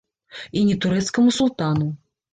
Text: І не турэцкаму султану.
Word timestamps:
І 0.61 0.63
не 0.69 0.77
турэцкаму 0.85 1.37
султану. 1.39 1.93